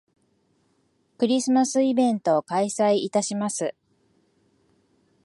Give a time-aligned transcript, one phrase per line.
[1.19, 3.75] クリスマスイベントを開催いたします